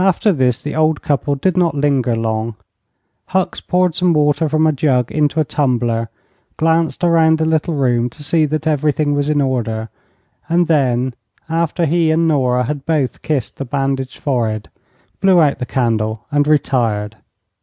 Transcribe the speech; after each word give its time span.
After 0.00 0.32
this 0.32 0.62
the 0.62 0.74
old 0.74 1.02
couple 1.02 1.34
did 1.34 1.54
not 1.54 1.74
linger 1.74 2.16
long. 2.16 2.56
Hucks 3.26 3.60
poured 3.60 3.94
some 3.94 4.14
water 4.14 4.48
from 4.48 4.66
a 4.66 4.72
jug 4.72 5.12
into 5.12 5.40
a 5.40 5.44
tumbler, 5.44 6.08
glanced 6.56 7.04
around 7.04 7.36
the 7.36 7.44
little 7.44 7.74
room 7.74 8.08
to 8.08 8.22
see 8.24 8.46
that 8.46 8.66
everything 8.66 9.12
was 9.12 9.28
in 9.28 9.42
order, 9.42 9.90
and 10.48 10.68
then 10.68 11.12
after 11.50 11.84
he 11.84 12.10
and 12.10 12.26
Nora 12.26 12.64
had 12.64 12.86
both 12.86 13.20
kissed 13.20 13.56
the 13.58 13.66
bandaged 13.66 14.16
forehead 14.16 14.70
blew 15.20 15.38
out 15.38 15.58
the 15.58 15.66
candle 15.66 16.24
and 16.32 16.46
retired. 16.46 17.16